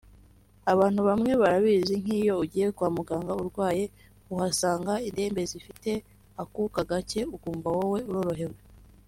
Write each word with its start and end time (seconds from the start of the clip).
Abantu 0.71 0.99
bamwe 1.09 1.31
barabizi 1.41 1.95
nk’iyo 2.01 2.33
ugiye 2.43 2.67
kwa 2.77 2.89
muganga 2.95 3.31
urwaye 3.41 3.85
uhasanga 4.33 4.93
indembe 5.07 5.41
zifite 5.51 5.91
akuka 6.41 6.79
gake 6.89 7.21
ukumva 7.35 7.67
wowe 7.77 7.99
urorohewe 8.09 8.57